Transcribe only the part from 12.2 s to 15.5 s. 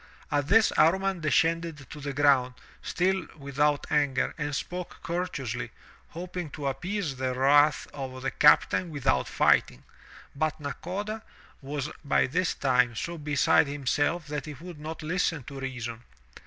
this time so beside himself that he would not listen